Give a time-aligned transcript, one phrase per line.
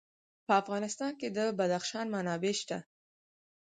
[0.45, 2.77] په افغانستان کې د بدخشان منابع شته.